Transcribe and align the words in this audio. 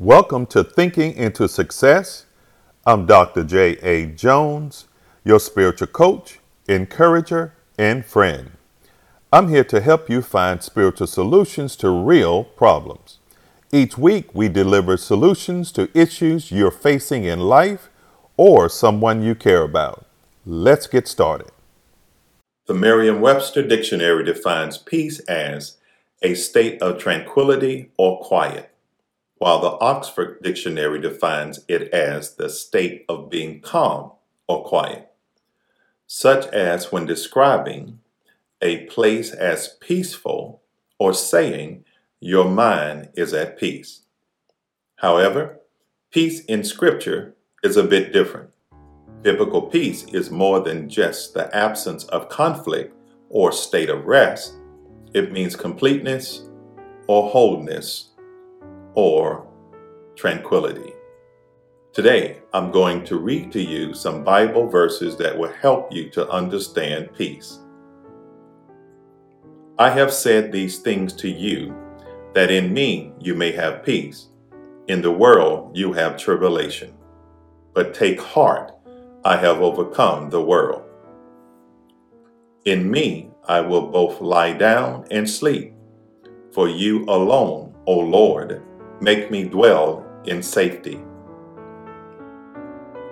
Welcome 0.00 0.46
to 0.50 0.62
Thinking 0.62 1.12
into 1.14 1.48
Success. 1.48 2.26
I'm 2.86 3.04
Dr. 3.04 3.42
J.A. 3.42 4.06
Jones, 4.06 4.86
your 5.24 5.40
spiritual 5.40 5.88
coach, 5.88 6.38
encourager, 6.68 7.54
and 7.76 8.06
friend. 8.06 8.52
I'm 9.32 9.48
here 9.48 9.64
to 9.64 9.80
help 9.80 10.08
you 10.08 10.22
find 10.22 10.62
spiritual 10.62 11.08
solutions 11.08 11.74
to 11.78 11.90
real 11.90 12.44
problems. 12.44 13.18
Each 13.72 13.98
week, 13.98 14.32
we 14.32 14.48
deliver 14.48 14.96
solutions 14.96 15.72
to 15.72 15.90
issues 15.98 16.52
you're 16.52 16.70
facing 16.70 17.24
in 17.24 17.40
life 17.40 17.90
or 18.36 18.68
someone 18.68 19.20
you 19.20 19.34
care 19.34 19.62
about. 19.62 20.06
Let's 20.46 20.86
get 20.86 21.08
started. 21.08 21.50
The 22.66 22.74
Merriam 22.74 23.20
Webster 23.20 23.66
Dictionary 23.66 24.22
defines 24.22 24.78
peace 24.78 25.18
as 25.26 25.76
a 26.22 26.34
state 26.34 26.80
of 26.80 26.98
tranquility 26.98 27.90
or 27.96 28.20
quiet 28.20 28.72
while 29.38 29.60
the 29.60 29.78
Oxford 29.84 30.42
Dictionary 30.42 31.00
defines 31.00 31.60
it 31.68 31.92
as 31.92 32.34
the 32.34 32.50
state 32.50 33.04
of 33.08 33.30
being 33.30 33.60
calm 33.60 34.12
or 34.48 34.64
quiet, 34.64 35.10
such 36.06 36.46
as 36.48 36.90
when 36.90 37.06
describing 37.06 38.00
a 38.60 38.84
place 38.86 39.32
as 39.32 39.76
peaceful 39.80 40.62
or 40.98 41.14
saying 41.14 41.84
your 42.20 42.50
mind 42.50 43.08
is 43.14 43.32
at 43.32 43.58
peace. 43.58 44.02
However, 44.96 45.60
peace 46.10 46.44
in 46.46 46.64
Scripture 46.64 47.36
is 47.62 47.76
a 47.76 47.84
bit 47.84 48.12
different. 48.12 48.50
Biblical 49.22 49.62
peace 49.62 50.04
is 50.12 50.30
more 50.30 50.60
than 50.60 50.88
just 50.88 51.34
the 51.34 51.54
absence 51.54 52.04
of 52.04 52.28
conflict 52.28 52.94
or 53.28 53.52
state 53.52 53.90
of 53.90 54.06
rest. 54.06 54.54
It 55.14 55.30
means 55.30 55.54
completeness 55.54 56.48
or 57.06 57.28
wholeness 57.30 58.07
or 58.98 59.46
tranquility. 60.16 60.92
Today, 61.92 62.38
I'm 62.52 62.72
going 62.72 63.04
to 63.04 63.16
read 63.16 63.52
to 63.52 63.62
you 63.62 63.94
some 63.94 64.24
Bible 64.24 64.68
verses 64.68 65.16
that 65.18 65.38
will 65.38 65.52
help 65.52 65.92
you 65.92 66.10
to 66.10 66.28
understand 66.28 67.14
peace. 67.14 67.60
I 69.78 69.90
have 69.90 70.12
said 70.12 70.50
these 70.50 70.80
things 70.80 71.12
to 71.12 71.28
you, 71.30 71.72
that 72.34 72.50
in 72.50 72.74
me 72.74 73.12
you 73.20 73.36
may 73.36 73.52
have 73.52 73.84
peace. 73.84 74.30
In 74.88 75.00
the 75.00 75.12
world 75.12 75.76
you 75.76 75.92
have 75.92 76.16
tribulation. 76.16 76.92
But 77.74 77.94
take 77.94 78.20
heart, 78.20 78.72
I 79.24 79.36
have 79.36 79.60
overcome 79.60 80.28
the 80.28 80.42
world. 80.42 80.82
In 82.64 82.90
me 82.90 83.30
I 83.46 83.60
will 83.60 83.92
both 83.92 84.20
lie 84.20 84.54
down 84.54 85.06
and 85.12 85.30
sleep. 85.30 85.72
For 86.50 86.68
you 86.68 87.04
alone, 87.04 87.76
O 87.86 87.96
Lord, 87.96 88.64
make 89.00 89.30
me 89.30 89.44
dwell 89.44 90.04
in 90.24 90.42
safety. 90.42 91.00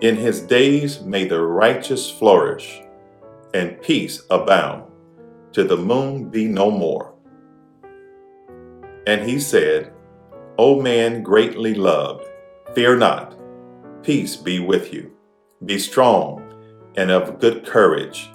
In 0.00 0.16
his 0.16 0.40
days 0.40 1.00
may 1.00 1.24
the 1.24 1.40
righteous 1.40 2.10
flourish, 2.10 2.82
and 3.54 3.80
peace 3.82 4.22
abound, 4.30 4.84
to 5.52 5.64
the 5.64 5.76
moon 5.76 6.28
be 6.28 6.46
no 6.46 6.70
more. 6.70 7.14
And 9.06 9.28
he 9.28 9.40
said, 9.40 9.92
O 10.58 10.80
man 10.80 11.22
greatly 11.22 11.74
loved, 11.74 12.28
fear 12.74 12.96
not, 12.96 13.38
peace 14.02 14.36
be 14.36 14.60
with 14.60 14.92
you. 14.92 15.12
Be 15.64 15.78
strong 15.78 16.44
and 16.96 17.10
of 17.10 17.40
good 17.40 17.66
courage. 17.66 18.30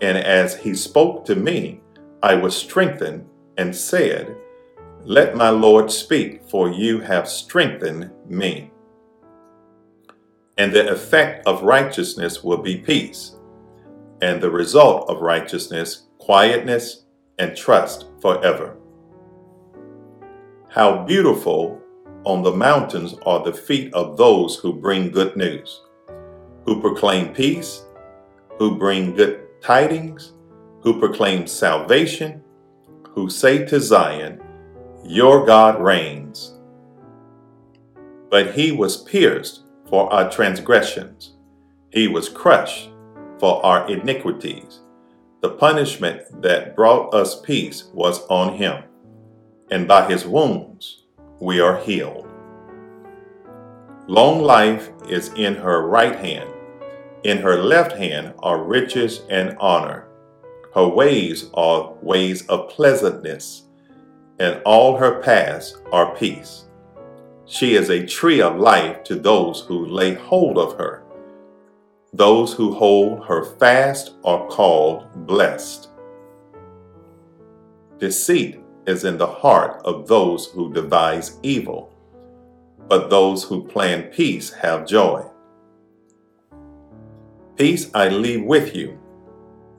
And 0.00 0.18
as 0.18 0.56
he 0.56 0.74
spoke 0.74 1.24
to 1.26 1.34
me, 1.34 1.80
I 2.22 2.34
was 2.34 2.56
strengthened 2.56 3.26
and 3.56 3.74
said, 3.74 4.36
let 5.08 5.34
my 5.34 5.48
Lord 5.48 5.90
speak, 5.90 6.44
for 6.50 6.68
you 6.68 7.00
have 7.00 7.26
strengthened 7.26 8.10
me. 8.28 8.70
And 10.58 10.70
the 10.70 10.92
effect 10.92 11.46
of 11.46 11.62
righteousness 11.62 12.44
will 12.44 12.58
be 12.58 12.76
peace, 12.76 13.34
and 14.20 14.38
the 14.38 14.50
result 14.50 15.08
of 15.08 15.22
righteousness, 15.22 16.08
quietness 16.18 17.06
and 17.38 17.56
trust 17.56 18.04
forever. 18.20 18.76
How 20.68 21.06
beautiful 21.06 21.80
on 22.24 22.42
the 22.42 22.52
mountains 22.52 23.14
are 23.24 23.42
the 23.42 23.54
feet 23.54 23.94
of 23.94 24.18
those 24.18 24.56
who 24.56 24.74
bring 24.74 25.10
good 25.10 25.34
news, 25.38 25.84
who 26.66 26.82
proclaim 26.82 27.32
peace, 27.32 27.82
who 28.58 28.76
bring 28.76 29.14
good 29.14 29.40
tidings, 29.62 30.34
who 30.82 31.00
proclaim 31.00 31.46
salvation, 31.46 32.42
who 33.14 33.30
say 33.30 33.64
to 33.64 33.80
Zion, 33.80 34.42
your 35.04 35.46
God 35.46 35.80
reigns. 35.80 36.54
But 38.30 38.54
he 38.54 38.72
was 38.72 39.02
pierced 39.02 39.62
for 39.88 40.12
our 40.12 40.30
transgressions, 40.30 41.34
he 41.90 42.08
was 42.08 42.28
crushed 42.28 42.90
for 43.38 43.64
our 43.64 43.88
iniquities. 43.90 44.80
The 45.40 45.50
punishment 45.50 46.42
that 46.42 46.74
brought 46.74 47.14
us 47.14 47.40
peace 47.40 47.84
was 47.94 48.26
on 48.26 48.56
him, 48.56 48.82
and 49.70 49.86
by 49.86 50.10
his 50.10 50.26
wounds 50.26 51.04
we 51.40 51.60
are 51.60 51.78
healed. 51.78 52.28
Long 54.08 54.42
life 54.42 54.90
is 55.08 55.28
in 55.34 55.54
her 55.54 55.86
right 55.86 56.16
hand, 56.16 56.50
in 57.22 57.38
her 57.38 57.62
left 57.62 57.92
hand 57.92 58.34
are 58.40 58.62
riches 58.62 59.22
and 59.30 59.56
honor. 59.58 60.08
Her 60.74 60.88
ways 60.88 61.48
are 61.54 61.94
ways 62.02 62.46
of 62.48 62.68
pleasantness 62.68 63.67
and 64.38 64.62
all 64.64 64.96
her 64.96 65.20
paths 65.22 65.76
are 65.92 66.14
peace. 66.16 66.64
She 67.46 67.74
is 67.74 67.90
a 67.90 68.06
tree 68.06 68.40
of 68.40 68.56
life 68.56 69.02
to 69.04 69.16
those 69.16 69.62
who 69.62 69.86
lay 69.86 70.14
hold 70.14 70.58
of 70.58 70.76
her. 70.78 71.02
Those 72.12 72.52
who 72.52 72.72
hold 72.72 73.24
her 73.26 73.44
fast 73.56 74.14
are 74.24 74.46
called 74.48 75.26
blessed. 75.26 75.88
Deceit 77.98 78.60
is 78.86 79.04
in 79.04 79.18
the 79.18 79.26
heart 79.26 79.82
of 79.84 80.06
those 80.06 80.46
who 80.46 80.72
devise 80.72 81.38
evil, 81.42 81.92
but 82.86 83.10
those 83.10 83.42
who 83.44 83.66
plan 83.66 84.04
peace 84.04 84.52
have 84.52 84.86
joy. 84.86 85.24
Peace 87.56 87.90
I 87.92 88.08
leave 88.08 88.44
with 88.44 88.76
you, 88.76 88.98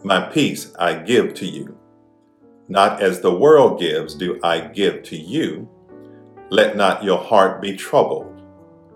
my 0.03 0.19
peace 0.19 0.73
I 0.77 0.95
give 0.95 1.33
to 1.35 1.45
you. 1.45 1.78
Not 2.71 3.01
as 3.01 3.19
the 3.19 3.33
world 3.33 3.79
gives, 3.79 4.13
do 4.13 4.39
I 4.43 4.59
give 4.59 5.01
to 5.03 5.17
you. 5.17 5.67
Let 6.51 6.77
not 6.77 7.03
your 7.03 7.17
heart 7.17 7.63
be 7.63 7.75
troubled, 7.75 8.43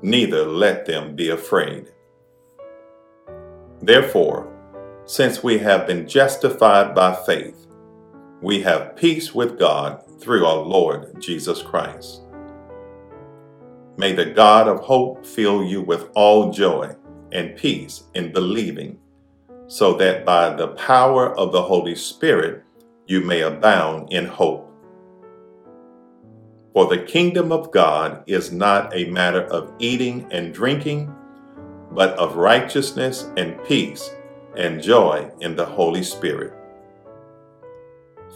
neither 0.03 0.45
let 0.45 0.85
them 0.85 1.16
be 1.16 1.29
afraid. 1.29 1.91
Therefore, 3.81 4.47
since 5.06 5.44
we 5.44 5.57
have 5.57 5.88
been 5.88 6.07
justified 6.07 6.94
by 6.94 7.16
faith, 7.25 7.66
we 8.41 8.62
have 8.62 8.95
peace 8.95 9.33
with 9.33 9.57
God 9.57 10.03
through 10.19 10.45
our 10.45 10.62
Lord 10.62 11.19
Jesus 11.19 11.63
Christ. 11.63 12.22
May 13.97 14.13
the 14.13 14.25
God 14.25 14.67
of 14.67 14.81
hope 14.81 15.25
fill 15.25 15.63
you 15.63 15.81
with 15.81 16.09
all 16.13 16.51
joy 16.51 16.95
and 17.31 17.57
peace 17.57 18.03
in 18.13 18.31
believing, 18.31 19.00
so 19.67 19.94
that 19.95 20.25
by 20.25 20.53
the 20.56 20.69
power 20.69 21.35
of 21.38 21.51
the 21.51 21.62
Holy 21.62 21.95
Spirit 21.95 22.63
you 23.06 23.22
may 23.22 23.41
abound 23.41 24.12
in 24.12 24.25
hope. 24.25 24.69
For 26.74 26.88
the 26.88 27.03
kingdom 27.03 27.52
of 27.52 27.72
God 27.72 28.24
is 28.25 28.52
not 28.52 28.96
a 28.96 29.06
matter 29.06 29.44
of 29.44 29.72
eating 29.78 30.28
and 30.31 30.53
drinking, 30.53 31.13
but 31.92 32.18
of 32.18 32.36
righteousness 32.36 33.30
and 33.38 33.63
peace 33.66 34.09
and 34.58 34.81
joy 34.81 35.30
in 35.42 35.56
the 35.56 35.66
Holy 35.66 36.02
Spirit. 36.02 36.53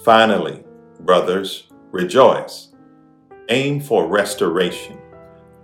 Finally, 0.03 0.63
brothers, 0.99 1.67
rejoice, 1.91 2.69
aim 3.49 3.79
for 3.79 4.07
restoration, 4.07 4.97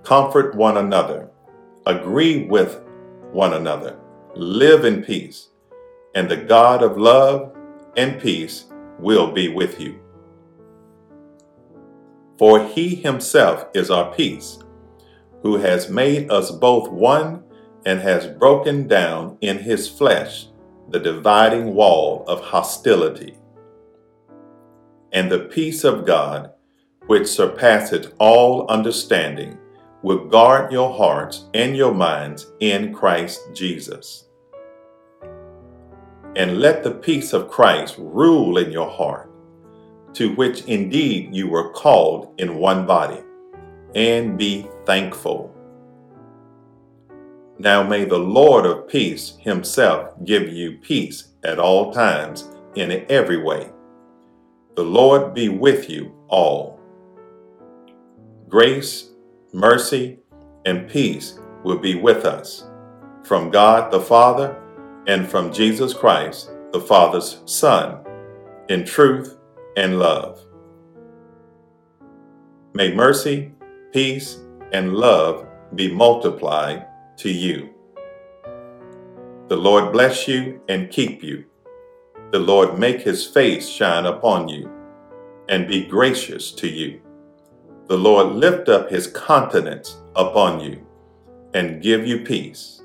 comfort 0.04 0.56
one 0.56 0.78
another, 0.78 1.30
agree 1.86 2.46
with 2.46 2.82
one 3.32 3.54
another, 3.54 4.00
live 4.36 4.86
in 4.86 5.04
peace, 5.04 5.50
and 6.16 6.30
the 6.30 6.38
God 6.38 6.82
of 6.82 6.98
love 6.98 7.56
and 7.96 8.20
peace 8.20 8.66
will 9.00 9.32
be 9.32 9.50
with 9.50 9.80
you. 9.80 10.00
For 12.38 12.66
he 12.68 12.96
himself 12.96 13.66
is 13.74 13.90
our 13.92 14.14
peace, 14.14 14.60
who 15.42 15.58
has 15.58 15.90
made 15.90 16.32
us 16.32 16.52
both 16.52 16.90
one 16.90 17.44
and 17.86 18.00
has 18.00 18.28
broken 18.28 18.88
down 18.88 19.38
in 19.42 19.60
his 19.60 19.88
flesh 19.88 20.48
the 20.90 21.00
dividing 21.00 21.74
wall 21.74 22.24
of 22.28 22.42
hostility. 22.42 23.38
And 25.12 25.32
the 25.32 25.46
peace 25.46 25.84
of 25.84 26.06
God, 26.06 26.52
which 27.08 27.28
surpasseth 27.28 28.14
all 28.20 28.68
understanding, 28.68 29.58
will 30.02 30.28
guard 30.28 30.72
your 30.72 30.94
hearts 30.94 31.46
and 31.54 31.78
your 31.78 31.94
minds 31.94 32.52
in 32.60 32.94
Christ 32.94 33.42
Jesus 33.54 34.28
and 36.36 36.60
let 36.60 36.84
the 36.84 36.92
peace 36.92 37.34
of 37.34 37.50
Christ 37.50 37.96
rule 37.98 38.58
in 38.58 38.72
your 38.72 38.90
heart, 38.90 39.30
to 40.14 40.34
which 40.36 40.64
indeed 40.66 41.36
you 41.36 41.48
were 41.48 41.72
called 41.72 42.34
in 42.40 42.58
one 42.58 42.86
body, 42.86 43.22
and 43.96 44.38
be 44.38 44.68
thankful. 44.86 45.54
Now 47.60 47.84
may 47.84 48.06
the 48.06 48.18
Lord 48.18 48.66
of 48.66 48.88
peace 48.88 49.38
himself 49.40 50.14
give 50.26 50.50
you 50.50 50.80
peace 50.80 51.30
at 51.44 51.60
all 51.60 51.94
times 51.94 52.50
in 52.76 53.06
every 53.10 53.38
way. 53.38 53.70
The 54.76 54.84
Lord 54.84 55.36
be 55.36 55.50
with 55.50 55.90
you 55.90 56.16
all. 56.30 56.80
Grace, 58.50 59.10
mercy, 59.52 60.18
and 60.66 60.90
peace 60.90 61.40
will 61.64 61.78
be 61.78 61.96
with 61.96 62.26
us 62.26 62.66
from 63.24 63.52
God 63.52 63.92
the 63.92 64.02
Father 64.02 64.60
and 65.08 65.28
from 65.30 65.52
Jesus 65.52 65.94
Christ, 65.94 66.52
the 66.72 66.80
Father's 66.80 67.42
Son, 67.46 68.00
in 68.70 68.86
truth 68.86 69.38
and 69.76 70.00
love. 70.00 70.40
May 72.74 72.94
mercy, 72.94 73.52
peace, 73.92 74.40
and 74.72 74.94
love 74.94 75.46
be 75.76 75.94
multiplied 75.94 76.88
to 77.18 77.30
you. 77.30 77.70
The 79.50 79.58
Lord 79.58 79.92
bless 79.92 80.28
you 80.28 80.62
and 80.70 80.90
keep 80.90 81.22
you. 81.22 81.46
The 82.32 82.40
Lord 82.40 82.80
make 82.80 83.02
his 83.02 83.26
face 83.28 83.68
shine 83.68 84.06
upon 84.06 84.48
you 84.48 84.72
and 85.50 85.68
be 85.68 85.86
gracious 85.86 86.52
to 86.54 86.68
you. 86.68 87.02
The 87.88 87.98
Lord 87.98 88.34
lift 88.34 88.70
up 88.70 88.90
his 88.90 89.08
countenance 89.08 89.98
upon 90.16 90.62
you 90.62 90.86
and 91.54 91.84
give 91.84 92.08
you 92.08 92.20
peace. 92.24 92.83